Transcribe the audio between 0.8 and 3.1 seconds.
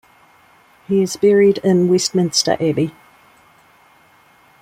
He is buried in Westminster Abbey.